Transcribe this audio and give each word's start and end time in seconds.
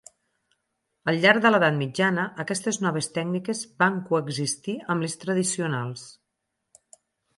Al 1.11 1.19
llarg 1.25 1.43
de 1.43 1.51
l'edat 1.51 1.75
mitjana 1.81 2.23
aquestes 2.45 2.81
noves 2.85 3.11
tècniques 3.19 3.61
van 3.83 4.01
coexistir 4.09 4.79
amb 4.95 5.07
les 5.07 5.19
tradicionals. 5.25 6.09